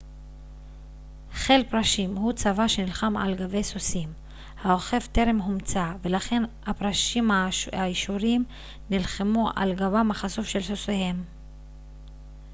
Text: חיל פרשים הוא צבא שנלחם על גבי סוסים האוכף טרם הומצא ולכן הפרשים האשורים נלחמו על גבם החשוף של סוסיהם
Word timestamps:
חיל 1.33 1.63
פרשים 1.69 2.15
הוא 2.15 2.33
צבא 2.33 2.67
שנלחם 2.67 3.17
על 3.17 3.35
גבי 3.35 3.63
סוסים 3.63 4.13
האוכף 4.61 5.07
טרם 5.11 5.37
הומצא 5.41 5.91
ולכן 6.01 6.43
הפרשים 6.65 7.31
האשורים 7.73 8.43
נלחמו 8.89 9.49
על 9.55 9.73
גבם 9.73 10.11
החשוף 10.11 10.45
של 10.47 10.61
סוסיהם 10.63 11.23